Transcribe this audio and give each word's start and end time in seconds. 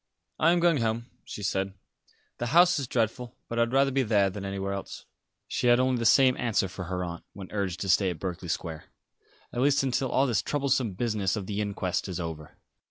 "I 0.39 0.51
am 0.51 0.59
going 0.59 0.77
home," 0.77 1.11
she 1.25 1.43
said. 1.43 1.75
"The 2.39 2.47
house 2.47 2.79
is 2.79 2.87
dreadful; 2.87 3.35
but 3.47 3.59
I 3.59 3.61
would 3.61 3.71
rather 3.71 3.91
be 3.91 4.01
there 4.01 4.31
than 4.31 4.43
anywhere 4.43 4.73
else." 4.73 5.05
She 5.47 5.67
had 5.67 5.79
only 5.79 5.99
the 5.99 6.07
same 6.07 6.35
answer 6.37 6.67
for 6.67 6.85
her 6.85 7.03
aunt, 7.03 7.23
when 7.33 7.51
urged 7.51 7.81
to 7.81 7.89
stay 7.89 8.09
at 8.09 8.19
Berkeley 8.19 8.49
Square, 8.49 8.85
"at 9.53 9.61
least 9.61 9.83
until 9.83 10.09
all 10.09 10.25
this 10.25 10.41
troublesome 10.41 10.93
business 10.93 11.35
of 11.35 11.45
the 11.45 11.61
inquest 11.61 12.07
is 12.07 12.19
over." 12.19 12.57